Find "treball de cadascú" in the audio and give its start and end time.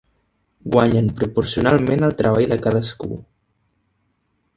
2.21-3.11